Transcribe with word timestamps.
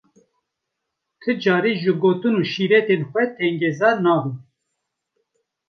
Ti 1.21 1.31
carî 1.43 1.73
ji 1.81 1.93
gotin 2.01 2.35
û 2.41 2.43
şîretên 2.51 3.01
wê 3.11 3.25
tengezar 3.37 3.95
nabim. 4.05 4.35